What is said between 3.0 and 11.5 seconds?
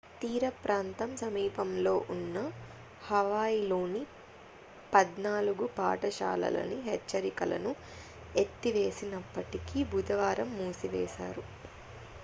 హవాయిలోని పద్నాలుగు పాఠశాలలని హెచ్చరికలను ఎత్తివేసినప్పటికీ బుధవారం మూసివేశారు